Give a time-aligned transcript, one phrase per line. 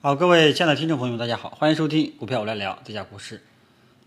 [0.00, 3.42] 好，各位亲爱的听众朋友们，大家好，欢迎收听股票我来聊这家股市。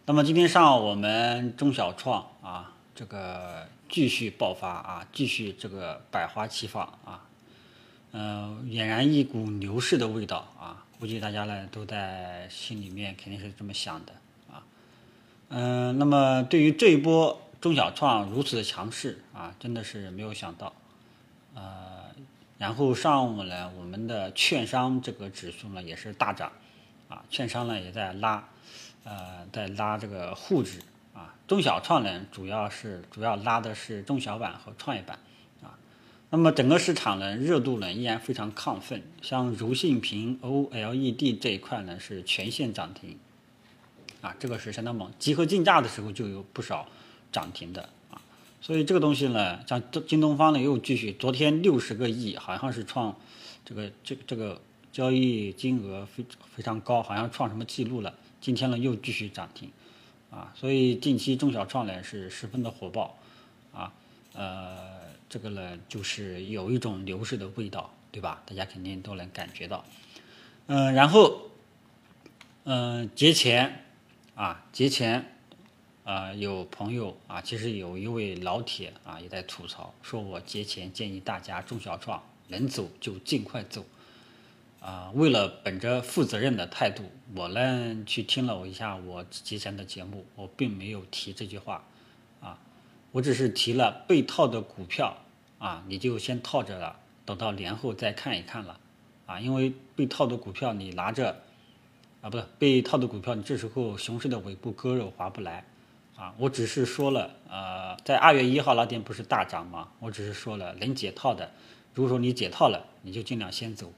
[0.05, 7.27] 那么今天上午我们中小创啊，这个继续爆发啊，继续这个百花齐放啊，
[8.13, 14.13] 嗯、俨然一股牛市的味道啊，估计大家呢都在心里面肯定是这么想的
[14.49, 14.63] 啊。
[15.49, 20.71] 嗯、那么对于这一波中小创如此的强势啊，真的是没有想到。
[21.53, 22.00] 呃，
[22.61, 26.51] 然后上午呢，我们的券商这个指数呢也是大涨，
[27.09, 28.47] 啊，券商呢也在拉，
[29.03, 30.79] 呃，在拉这个沪指
[31.11, 35.17] 啊，中小创呢主要是主要拉的是中小板和创业板
[35.63, 35.73] 啊，
[36.29, 43.17] 那么整个市场呢热度呢依然非常亢奋，像柔性屏 OLED 这一块呢是全线涨停，
[44.21, 46.87] 啊，这个是相当猛，集合竞价的时候就有不少
[47.31, 47.89] 涨停的。
[48.61, 53.17] 所以这个东西呢，像京京东方呢又继续，昨天六十个亿，好像是创
[53.65, 54.61] 这个这这个
[54.91, 56.23] 交易金额非
[56.55, 58.13] 非常高，好像创什么记录了。
[58.39, 59.71] 今天呢又继续涨停，
[60.29, 63.17] 啊，所以近期中小创呢是十分的火爆，
[63.73, 63.91] 啊，
[64.33, 64.77] 呃，
[65.27, 68.43] 这个呢就是有一种牛市的味道，对吧？
[68.45, 69.83] 大家肯定都能感觉到，
[70.67, 71.49] 嗯、然后，
[72.65, 73.85] 嗯、节前，
[74.35, 75.30] 啊，节前。
[76.11, 83.85] 啊、有朋友啊，其实有一位老铁啊也在吐槽，说我节前建议大家中小创能走就尽快走，
[84.81, 91.85] 啊、为了本着负责任的态度，我呢去听了我一下我节前的节目，我并没有提这句话，
[92.41, 92.59] 啊，
[93.13, 95.15] 我只是提了被套的股票
[95.59, 98.77] 啊，你就先套着了，等到年后再看一看了，
[99.27, 101.37] 啊，因为被套的股票你拿着，
[102.19, 105.63] 啊，不是被套的股票，你这时候熊市的尾部割肉划不来。
[106.21, 109.87] 啊，我只是说了，呃，在二月一号那天不是大涨吗？
[109.97, 111.49] 我只是说了能解套的，
[111.95, 113.91] 如果说你解套了，你就尽量先走，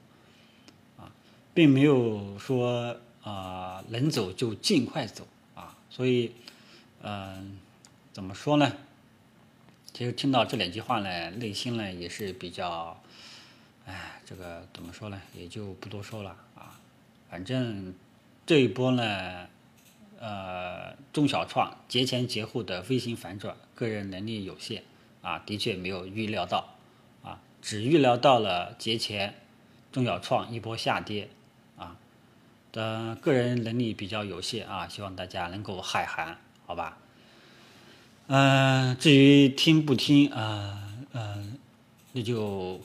[0.96, 1.12] 啊，
[1.52, 5.76] 并没有说啊、能走就尽快走啊。
[5.90, 6.32] 所以，
[7.02, 7.58] 嗯、
[8.14, 8.72] 怎么说呢？
[9.92, 12.98] 其实听到这两句话呢，内心呢也是比较，
[13.84, 15.20] 哎，这个怎么说呢？
[15.34, 16.80] 也就不多说了啊。
[17.28, 17.94] 反正
[18.46, 19.46] 这一波呢，
[20.26, 24.82] 呃，中小创节前节后的微型反转，个人能力有限
[25.20, 26.76] 啊，的确没有预料到
[27.22, 29.34] 啊，只预料到了节前
[29.92, 31.28] 中小创一波下跌
[31.76, 31.98] 啊，
[32.72, 36.96] 的个人能力比较有限啊，希望大家能够海涵，好吧？
[38.28, 41.44] 嗯、至于听不听啊，呃，
[42.12, 42.80] 那就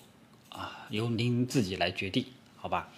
[0.50, 2.25] 啊由您自己来决定，
[2.57, 2.89] 好吧？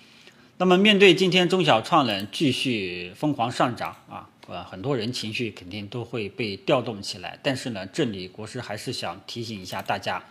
[0.57, 7.39] 那么面对今天中小创呢继续疯狂上涨啊，呃，很多人情绪肯定都会被调动起来。
[7.43, 10.23] 但是呢，这里国师还是想提醒一下大家，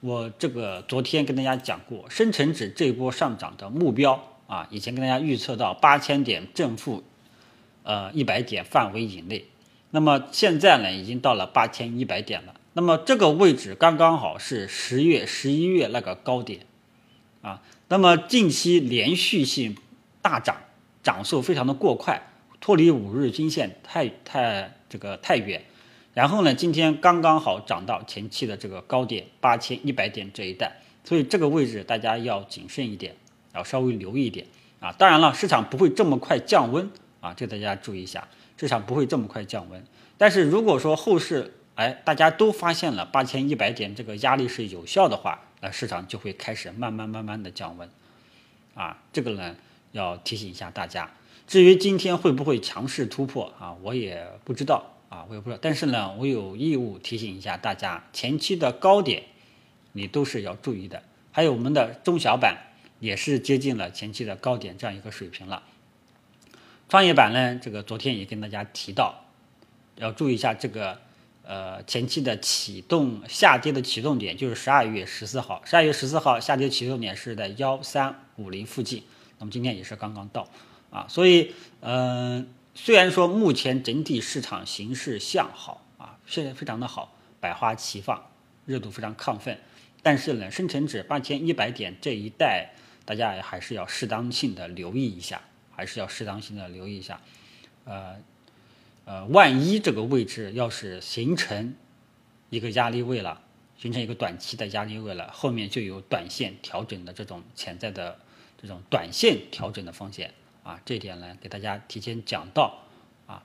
[0.00, 7.02] 我这个昨天跟大家讲过，深成指这一波上涨的目标啊，以前跟大家预测到八千点正负，
[7.82, 9.44] 呃一百点范围以内。
[9.90, 12.54] 那么现在呢，已经到了八千一百点了。
[12.74, 16.66] 那么这个位置刚刚好是十月、十一月那个高点。
[17.42, 19.76] 啊，那么近期连续性
[20.22, 20.56] 大涨，
[21.02, 22.33] 涨速非常的过快，
[22.64, 25.62] 脱离五日均线太太这个太远，
[26.14, 30.72] 然后呢，今天刚刚好涨到前期的这个高点八千一百点这一带，
[31.04, 33.14] 所以这个位置大家要谨慎一点，
[33.52, 34.46] 要稍微留意一点
[34.80, 34.90] 啊。
[34.92, 38.26] 当然了，市场不会这么快降温啊，这大家注意一下，
[38.58, 39.84] 市场不会这么快降温。
[40.16, 47.86] 但是如果说后市哎大家都发现了八千一百点这个压力是有效的话，那市场就会开始慢慢慢慢的降温，
[48.72, 49.54] 啊，这个呢
[49.92, 51.10] 要提醒一下大家。
[51.46, 55.58] 至于今天会不会强势突破啊，我也不知道啊，我也不知道。
[55.60, 59.24] 但是呢，我有义务提醒一下大家，前期的高点
[59.92, 61.02] 你都是要注意的。
[61.30, 62.56] 还有我们的中小板
[62.98, 65.62] 也是接近了前期的高点这样一个水平了。
[66.88, 69.26] 创业板呢，这个昨天也跟大家提到，
[69.96, 70.98] 要注意一下这个
[71.44, 79.02] 呃前期的启动下跌的启动点，就是十二月十四号，十二月十四号下跌启动点是在幺三五零附近，
[79.38, 80.48] 那么今天也是刚刚到
[80.94, 88.30] 啊，所以嗯、虽然说目前整体市场形势向好啊，现在非常的好，百花齐放，
[88.64, 89.58] 热度非常亢奋，
[90.02, 92.70] 但是呢，深成指八千一百点这一带，
[93.04, 97.20] 大家还是要适当性的留意一下，还是要适当性的留意一下，
[97.84, 98.16] 呃。
[99.06, 101.74] 呃，万一这个位置要是形成
[102.48, 103.38] 一个压力位了，
[103.76, 108.18] 形成一个短期的压力位了，后面就有短线调整的这种潜在的
[108.56, 110.32] 这种短线调整的风险
[110.64, 112.80] 啊，这点呢给大家提前讲到
[113.28, 113.44] 啊。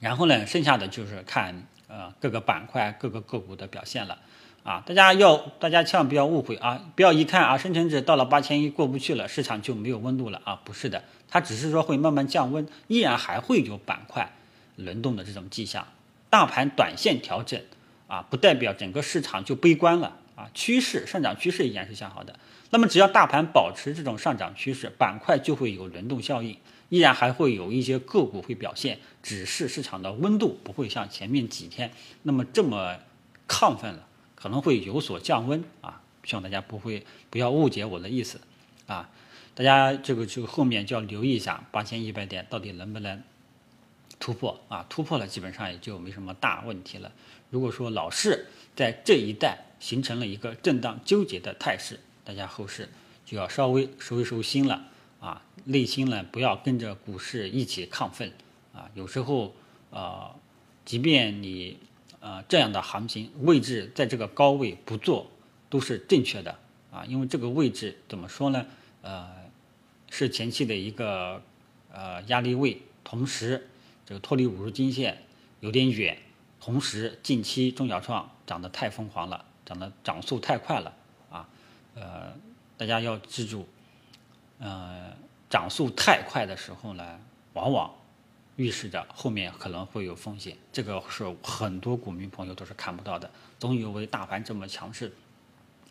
[0.00, 4.18] 然后呢，剩下的就是看呃各个板块、各个个股的表现了
[4.64, 14.32] 啊，大家要大家千万不要误会啊，不要一看啊，深成指到了八千一过不去了，市场就没有温度了啊，不是的，它只是说会慢慢降温，依然还会有板块
[14.76, 15.86] 轮动的这种迹象。
[16.30, 17.60] 大盘短线调整
[18.06, 20.16] 啊，不代表整个市场就悲观了
[20.54, 22.38] 趋势上涨趋势依然是向好的。
[22.70, 26.56] 那么只要大盘保持这种上涨趋势，板块就会有轮动效应，
[26.88, 31.90] 依然还会有一些个股会表现，只是市场的温度不会像前面几天
[32.22, 32.96] 那么这么
[33.46, 34.06] 亢奋了。
[34.34, 38.40] 可能会有所降温啊，希望大家不会不要误解我的意思
[38.86, 39.08] 啊，
[39.54, 43.22] 大家这个这个后面就要留意一下八千一百点到底能不能
[44.22, 47.10] 突破啊，突破了基本上也就没什么大问题了。
[47.50, 48.46] 如果说老是
[48.76, 52.88] 在这一带形成了一个震荡纠结的态势，大家后市
[53.26, 54.84] 就要稍微收一收心了
[55.18, 58.32] 啊，内心呢不要跟着股市一起亢奋
[58.72, 59.52] 啊，有时候
[59.90, 60.36] 啊，
[60.84, 61.78] 即便你。
[62.24, 65.28] 呃，这样的行情位置在这个高位不做
[65.68, 66.56] 都是正确的
[66.92, 68.64] 啊，因为这个位置怎么说呢？
[69.00, 69.28] 呃，
[70.08, 71.42] 是前期的一个
[71.92, 73.68] 呃压力位，同时
[74.12, 75.22] 这个脱离五十均线
[75.60, 76.18] 有点远，
[76.60, 80.94] 同时近期中小创涨得太疯狂了，涨得涨速太快了
[81.30, 81.48] 啊，
[81.94, 82.30] 呃，
[82.76, 83.66] 大家要记住，
[84.58, 85.16] 呃，
[85.48, 87.18] 涨速太快的时候呢，
[87.54, 87.90] 往往。
[88.56, 93.30] 预示着后面可能会有风险，这个是很多股民朋友都是看不到的。
[93.58, 95.10] 总以为大盘这么强势，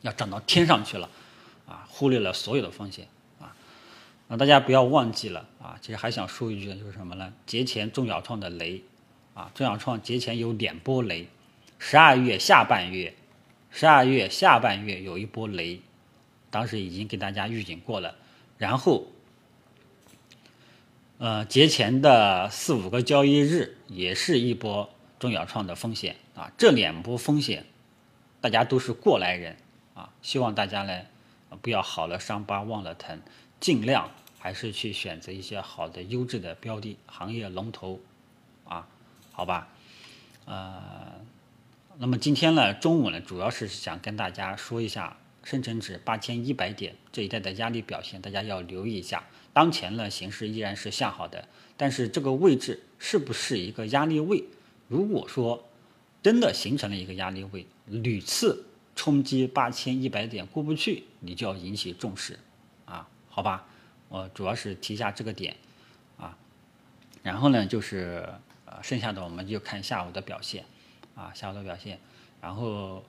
[0.02, 1.10] 要涨到天上去了，
[1.68, 3.08] 啊，忽略了所有的风险
[4.31, 7.33] 那大家不要忘记了啊，其实还想说一句，就是什么呢？
[7.45, 8.81] 节前中小创的雷
[9.33, 11.28] 啊，中小创节前有两波雷，
[11.78, 13.13] 十二月下半月，
[13.72, 15.81] 十二月下半月有一波雷，
[16.50, 18.16] 当时已经给大家预警过了，
[18.57, 19.07] 然后。
[21.18, 24.89] 呃，节前的四五个交易日也是一波
[25.19, 27.63] 中小创的风险啊，这两波风险，
[28.39, 29.56] 大家都是过来人
[29.94, 31.00] 啊，希望大家呢
[31.62, 33.22] 不要好了伤疤忘了疼，
[33.60, 34.10] 尽量
[34.42, 38.00] 还是去选择一些好的优质的标的，行业龙头
[38.66, 38.88] 啊，
[39.32, 39.68] 好吧，
[40.46, 41.22] 呃，
[42.00, 49.24] 那么今天呢中午呢主要是想跟大家说一下深成指八千一百点这一带的压力表现，大家要留意一下。
[49.54, 51.48] 当前呢，形势依然是向好的，
[51.78, 54.44] 但是这个位置是不是一个压力位？
[54.88, 55.70] 如果说
[56.24, 58.66] 真的形成了一个压力位，屡次
[58.96, 62.40] 冲击八千一百点过不去，你就要引起重视
[62.86, 63.68] 啊，好吧？
[64.12, 65.56] 我主要是提一下这个点
[66.19, 66.38] 啊，
[67.24, 68.30] 然后呢，就是
[68.66, 70.66] 呃，剩下的我们就看下午的表现
[71.16, 71.98] 啊，下午的表现，
[72.40, 73.04] 然后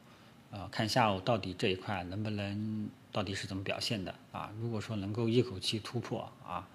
[0.51, 2.89] 呃，看下午到底这一块能不能。
[3.13, 4.51] 到底是怎么表现的啊？
[4.59, 6.67] 如果说能够一口气突破啊，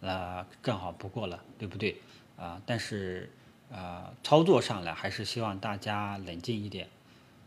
[0.00, 1.96] 那更好不过了，对不对
[2.36, 2.60] 啊？
[2.66, 3.32] 但是
[3.72, 6.86] 啊，操作上来还是希望大家冷静一点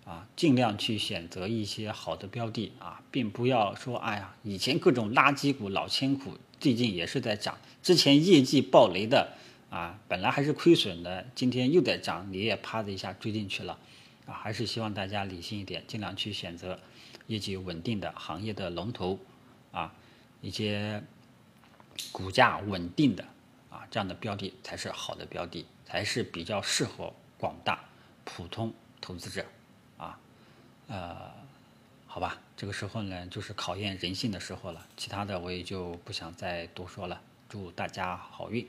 [0.05, 9.33] 啊，尽量去选择一些好的标的啊，并不要说哎呀，以前各种垃圾股、老千股最近也是在涨，之前业绩暴雷的
[9.69, 13.77] 啊，本来还是亏损的，今天又在涨，你也啪的一下追进去了
[14.25, 16.79] 啊，还是希望大家理性一点，尽量去选择。
[17.27, 19.17] 业绩稳定的行业的龙头，
[19.71, 19.93] 啊，
[20.41, 21.01] 一些
[22.11, 23.23] 股价稳定的
[23.69, 27.85] 啊，这样的标的才是好的标的，才是比较适合广大
[28.25, 29.45] 普通投资者，
[30.91, 31.31] 呃，
[32.05, 37.21] 好吧，这个时候呢，就是考验人性的时候了，其他的我也就不想再多说了。
[37.47, 38.67] 祝大家好运，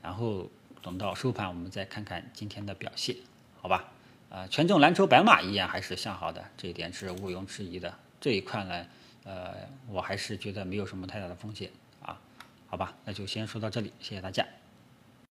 [0.00, 0.48] 然后
[0.80, 3.14] 等到收盘我们再看看今天的表现，
[3.60, 3.84] 好吧？
[4.30, 7.94] 呃，权重蓝筹白马依然还是向好的，这一点是毋庸置疑的。
[8.18, 8.86] 这一块呢，
[9.24, 9.54] 呃，
[9.88, 12.18] 我还是觉得没有什么太大的风险啊。
[12.66, 14.46] 好吧，那就先说到这里，谢谢大家。